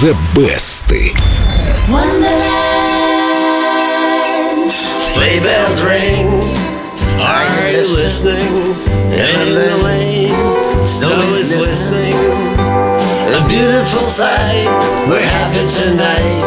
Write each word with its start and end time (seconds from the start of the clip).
The 0.00 0.12
Best. 0.36 0.84
Sleigh 5.00 5.40
bells 5.40 5.80
ring. 5.80 6.52
Are 7.18 7.70
you 7.70 7.80
listening? 7.96 8.76
In 9.08 9.54
the 9.56 9.80
lane, 9.82 10.84
snow 10.84 11.16
is 11.40 11.56
glistening. 11.56 12.12
A 13.32 13.48
beautiful 13.48 14.02
sight. 14.02 14.68
We're 15.08 15.18
happy 15.18 15.64
tonight. 15.64 16.44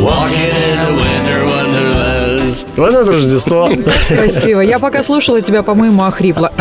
Walking 0.00 0.54
in 0.54 0.78
a 0.78 0.94
winter 0.94 1.44
wonderland. 1.44 1.53
Вот 2.76 2.92
это 2.92 3.12
Рождество. 3.12 3.70
Красиво. 4.08 4.60
Я 4.60 4.78
пока 4.78 5.02
слушала 5.02 5.40
тебя, 5.40 5.62
по-моему, 5.62 6.04
охрипла. 6.04 6.52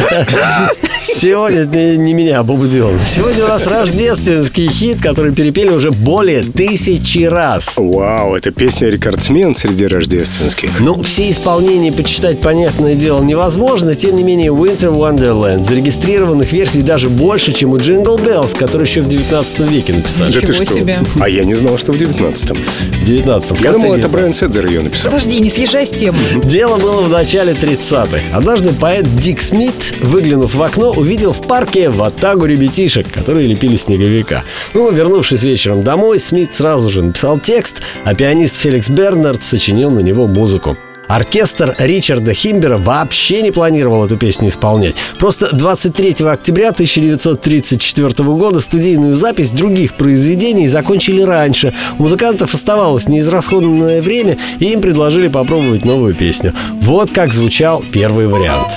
Сегодня 1.01 1.65
не, 1.65 1.97
не 1.97 2.13
меня, 2.13 2.43
Бобу 2.43 2.67
Дилан. 2.67 2.99
Сегодня 3.05 3.45
у 3.45 3.47
нас 3.47 3.67
рождественский 3.67 4.69
хит, 4.69 5.01
который 5.01 5.33
перепели 5.33 5.69
уже 5.69 5.91
более 5.91 6.43
тысячи 6.43 7.23
раз. 7.25 7.73
Вау, 7.77 8.35
это 8.35 8.51
песня 8.51 8.89
рекордсмен 8.89 9.55
среди 9.55 9.87
рождественских. 9.87 10.69
Ну, 10.79 11.01
все 11.01 11.31
исполнения 11.31 11.91
почитать, 11.91 12.39
понятное 12.39 12.95
дело, 12.95 13.21
невозможно. 13.21 13.95
Тем 13.95 14.15
не 14.15 14.23
менее, 14.23 14.51
Winter 14.51 14.95
Wonderland 14.95 15.63
зарегистрированных 15.63 16.51
версий 16.53 16.83
даже 16.83 17.09
больше, 17.09 17.53
чем 17.53 17.71
у 17.71 17.77
Jingle 17.77 18.17
Bells, 18.23 18.55
который 18.57 18.83
еще 18.83 19.01
в 19.01 19.07
19 19.07 19.59
веке 19.71 19.93
написали. 19.93 20.31
Да 20.31 20.41
ты 20.41 20.53
что? 20.53 20.65
себе. 20.65 20.99
А 21.19 21.27
я 21.27 21.43
не 21.43 21.53
знал, 21.55 21.77
что 21.77 21.91
в 21.91 21.95
19-м. 21.95 22.57
В 23.01 23.05
19 23.05 23.61
Я 23.61 23.71
думал, 23.73 23.95
это 23.95 24.07
Брайан 24.07 24.31
Седзер 24.31 24.65
ее 24.67 24.81
написал. 24.81 25.11
Подожди, 25.11 25.39
не 25.39 25.49
съезжай 25.49 25.85
с 25.85 25.91
темы. 26.03 26.17
Дело 26.43 26.77
было 26.77 27.01
в 27.01 27.09
начале 27.09 27.53
30-х. 27.53 28.19
Однажды 28.33 28.73
поэт 28.73 29.05
Дик 29.15 29.41
Смит, 29.41 29.95
выглянув 30.01 30.53
в 30.53 30.61
окно, 30.61 30.91
увидел 30.91 31.31
в 31.31 31.41
парке 31.47 31.89
ватагу 31.89 32.45
ребятишек, 32.45 33.09
которые 33.09 33.47
лепили 33.47 33.77
снеговика. 33.77 34.43
Ну, 34.73 34.91
вернувшись 34.91 35.43
вечером 35.43 35.83
домой, 35.83 36.19
Смит 36.19 36.53
сразу 36.53 36.89
же 36.89 37.01
написал 37.01 37.39
текст, 37.39 37.81
а 38.03 38.15
пианист 38.15 38.57
Феликс 38.57 38.89
Бернард 38.89 39.43
сочинил 39.43 39.91
на 39.91 39.99
него 39.99 40.27
музыку. 40.27 40.77
Оркестр 41.13 41.75
Ричарда 41.77 42.33
Химбера 42.33 42.79
вообще 42.79 43.43
не 43.43 43.51
планировал 43.51 44.03
эту 44.03 44.17
песню 44.17 44.49
исполнять. 44.49 44.95
Просто 45.19 45.55
23 45.55 46.25
октября 46.25 46.69
1934 46.69 48.23
года 48.29 48.59
студийную 48.61 49.15
запись 49.15 49.51
других 49.51 49.93
произведений 49.93 50.67
закончили 50.67 51.21
раньше. 51.21 51.75
У 51.99 52.03
музыкантов 52.03 52.55
оставалось 52.55 53.07
неизрасходованное 53.07 54.01
время, 54.01 54.39
и 54.57 54.73
им 54.73 54.81
предложили 54.81 55.27
попробовать 55.27 55.85
новую 55.85 56.15
песню. 56.15 56.51
Вот 56.81 57.11
как 57.11 57.31
звучал 57.31 57.83
первый 57.91 58.25
вариант. 58.25 58.69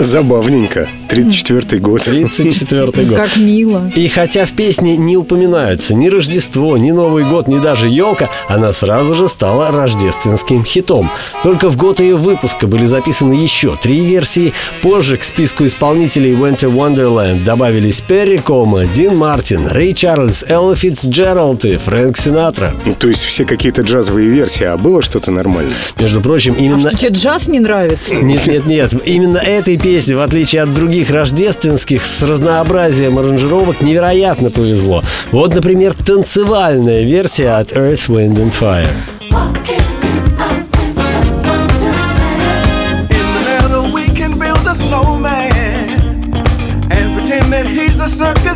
Забавненько. 0.00 0.88
34-й 1.08 1.78
год. 1.78 2.02
34 2.02 3.06
год. 3.06 3.16
Как 3.16 3.36
мило. 3.36 3.90
И 3.94 4.08
хотя 4.08 4.44
в 4.44 4.52
песне 4.52 4.96
не 4.96 5.16
упоминаются 5.16 5.94
ни 5.94 6.08
Рождество, 6.08 6.76
ни 6.76 6.90
Новый 6.90 7.24
год, 7.24 7.48
ни 7.48 7.58
даже 7.58 7.88
елка, 7.88 8.28
она 8.48 8.72
сразу 8.72 9.14
же 9.14 9.28
стала 9.28 9.70
рождественским 9.70 10.64
хитом. 10.64 11.10
Только 11.42 11.68
в 11.70 11.76
год 11.76 12.00
ее 12.00 12.16
выпуска 12.16 12.66
были 12.66 12.86
записаны 12.86 13.34
еще 13.34 13.76
три 13.76 14.04
версии. 14.04 14.52
Позже 14.82 15.16
к 15.16 15.24
списку 15.24 15.66
исполнителей 15.66 16.32
Winter 16.32 16.72
Wonderland 16.72 17.44
добавились 17.44 18.00
Перри 18.00 18.38
Кома, 18.38 18.84
Дин 18.86 19.16
Мартин, 19.16 19.66
Рэй 19.68 19.94
Чарльз, 19.94 20.44
Элла 20.48 20.76
Фитцджеральд 20.76 21.64
и 21.64 21.76
Фрэнк 21.76 22.16
Синатра. 22.16 22.72
Ну, 22.84 22.94
то 22.94 23.08
есть 23.08 23.24
все 23.24 23.44
какие-то 23.44 23.82
джазовые 23.82 24.28
версии, 24.28 24.64
а 24.64 24.76
было 24.76 25.02
что-то 25.02 25.30
нормальное? 25.30 25.74
Между 25.98 26.20
прочим, 26.20 26.54
именно... 26.54 26.90
Что, 26.90 26.98
тебе 26.98 27.10
джаз 27.10 27.48
не 27.48 27.60
нравится? 27.60 28.14
Нет, 28.16 28.46
нет, 28.46 28.66
нет. 28.66 28.94
Именно 29.04 29.38
этой 29.38 29.76
песне, 29.76 30.16
в 30.16 30.20
отличие 30.20 30.62
от 30.62 30.72
других 30.72 30.95
рождественских, 31.04 32.06
с 32.06 32.22
разнообразием 32.22 33.18
аранжировок 33.18 33.80
невероятно 33.80 34.50
повезло. 34.50 35.02
Вот, 35.32 35.54
например, 35.54 35.94
танцевальная 35.94 37.04
версия 37.04 37.50
от 37.50 37.72
Earth, 37.72 38.08
Wind 38.08 38.36
and 38.36 38.52
Fire. 38.52 38.88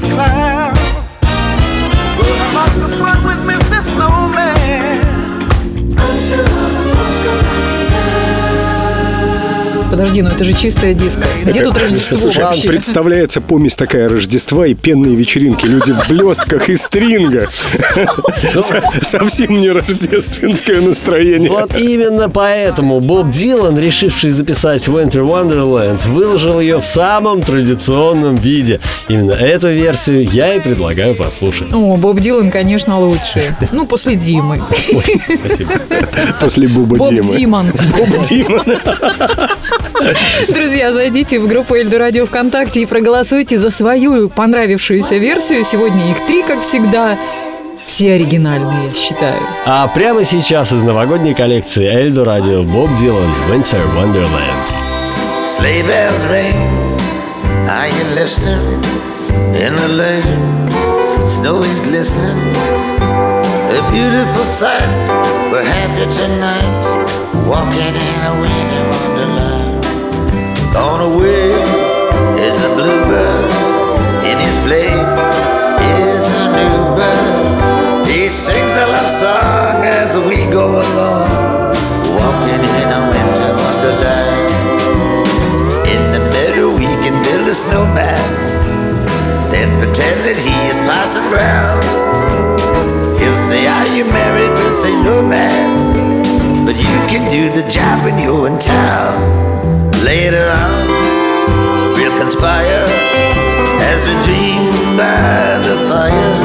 In 0.02 0.16
the 0.16 0.39
Подожди, 9.90 10.22
ну 10.22 10.30
это 10.30 10.44
же 10.44 10.52
чистая 10.52 10.94
диско. 10.94 11.22
Где 11.44 11.62
тут 11.62 11.76
Рождество 11.76 12.16
Слушай, 12.16 12.44
вообще? 12.44 12.68
представляется 12.68 13.40
помесь 13.40 13.74
такая 13.74 14.08
Рождества 14.08 14.66
и 14.66 14.74
пенные 14.74 15.14
вечеринки. 15.16 15.66
Люди 15.66 15.92
в 15.92 16.08
блестках 16.08 16.68
и 16.68 16.76
стрингах. 16.76 17.50
Со- 18.52 18.82
Совсем 19.02 19.60
не 19.60 19.70
рождественское 19.70 20.80
настроение. 20.80 21.50
Вот 21.50 21.74
именно 21.76 22.28
поэтому 22.30 23.00
Боб 23.00 23.30
Дилан, 23.30 23.78
решивший 23.78 24.30
записать 24.30 24.86
Winter 24.86 25.22
Wonderland, 25.26 26.06
выложил 26.08 26.60
ее 26.60 26.78
в 26.80 26.84
самом 26.84 27.42
традиционном 27.42 28.36
виде. 28.36 28.80
Именно 29.08 29.32
эту 29.32 29.68
версию 29.68 30.24
я 30.30 30.54
и 30.54 30.60
предлагаю 30.60 31.14
послушать. 31.16 31.74
О, 31.74 31.96
Боб 31.96 32.20
Дилан, 32.20 32.50
конечно, 32.50 33.00
лучший. 33.00 33.42
Ну, 33.72 33.86
после 33.86 34.14
Димы. 34.16 34.62
Спасибо. 35.44 35.72
После 36.40 36.68
Буба 36.68 36.96
Боб 36.96 37.10
Димы. 37.10 37.36
Диман. 37.36 37.72
Боб 37.96 38.28
Димон. 38.28 38.62
Друзья, 40.48 40.92
зайдите 40.92 41.38
в 41.38 41.46
группу 41.46 41.74
Эльду 41.74 41.98
Радио 41.98 42.26
ВКонтакте 42.26 42.82
и 42.82 42.86
проголосуйте 42.86 43.58
за 43.58 43.70
свою 43.70 44.28
понравившуюся 44.28 45.16
версию. 45.16 45.64
Сегодня 45.64 46.10
их 46.10 46.26
три, 46.26 46.42
как 46.42 46.62
всегда. 46.62 47.18
Все 47.86 48.14
оригинальные, 48.14 48.88
я 48.88 48.94
считаю. 48.94 49.40
А 49.66 49.88
прямо 49.88 50.24
сейчас 50.24 50.72
из 50.72 50.82
новогодней 50.82 51.34
коллекции 51.34 51.86
Эльдо 51.86 52.24
Радио 52.24 52.62
Боб 52.62 52.88
Дилан 52.98 53.30
Winter 53.50 53.82
Wonderland. 53.96 54.30
Sleigh 55.42 55.82
bells 55.82 56.24
ring. 56.30 56.56
Are 57.68 57.88
you 57.88 58.04
listening? 58.14 58.80
In 59.54 59.74
the 59.76 59.88
lane, 59.88 61.26
snow 61.26 61.62
is 61.62 61.80
glistening. 61.80 62.38
A 63.00 63.90
beautiful 63.90 64.44
sight. 64.44 65.08
We're 65.50 65.64
happy 65.64 66.06
tonight. 66.14 66.84
Walking 67.46 67.94
in 67.94 68.20
a 68.22 68.32
winter 68.40 68.84
wonderland. 68.90 69.69
Gone 70.72 71.02
away 71.02 71.50
is 72.38 72.54
the 72.62 72.70
bluebird. 72.78 73.50
In 74.22 74.38
his 74.38 74.56
place 74.62 75.26
is 75.98 76.22
a 76.30 76.46
new 76.54 76.78
bird. 76.94 78.06
He 78.06 78.28
sings 78.28 78.76
a 78.76 78.86
love 78.86 79.10
song 79.10 79.82
as 79.82 80.16
we 80.28 80.46
go 80.46 80.78
along. 80.78 81.26
Walking 82.14 82.62
in 82.62 82.88
a 82.98 83.02
winter 83.10 83.50
wonderland. 83.62 84.50
In 85.90 86.02
the 86.14 86.22
meadow 86.30 86.70
we 86.70 86.86
can 87.02 87.20
build 87.24 87.48
a 87.48 87.54
snowman 87.54 88.30
Then 89.50 89.68
pretend 89.78 90.20
that 90.22 90.38
he 90.38 90.54
is 90.70 90.78
passing 90.86 91.26
round 91.34 91.82
He'll 93.18 93.36
say, 93.36 93.66
are 93.66 93.88
you 93.96 94.04
married? 94.04 94.50
We'll 94.50 94.70
say, 94.70 94.92
no 95.02 95.26
man 95.26 96.64
But 96.64 96.76
you 96.76 96.96
can 97.10 97.28
do 97.28 97.48
the 97.50 97.68
job 97.68 98.04
when 98.04 98.22
you're 98.22 98.46
in 98.46 98.58
town 98.60 99.49
Later 100.04 100.48
on, 100.48 100.88
we'll 101.94 102.16
conspire 102.18 102.84
As 103.92 104.06
we 104.08 104.14
dream 104.24 104.96
by 104.96 105.60
the 105.68 105.76
fire. 105.88 106.36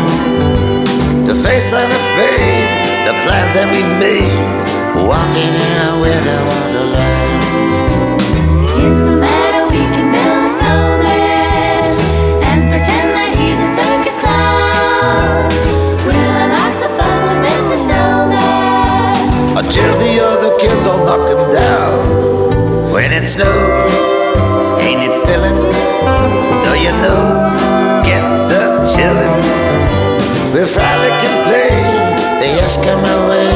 To 1.25 1.33
face 1.33 1.73
unafraid 1.73 2.67
the 3.07 3.13
plans 3.23 3.53
that 3.55 3.67
we've 3.71 3.95
made 3.97 4.35
Walking 5.07 5.53
in 5.67 5.77
a 5.87 6.01
winter 6.01 6.39
wonderland 6.45 7.14
Ain't 24.85 25.01
it 25.01 25.15
filling? 25.25 25.57
Though 26.63 26.79
your 26.85 26.93
nose 27.01 27.61
gets 28.05 28.51
a 28.51 28.63
chillin'. 28.93 29.35
We'll 30.53 30.67
frolic 30.67 31.17
and 31.27 31.37
play 31.47 31.73
the 32.39 32.61
Eskimo 32.61 33.29
way. 33.29 33.54